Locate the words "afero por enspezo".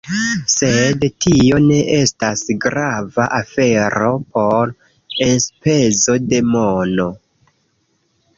3.41-6.17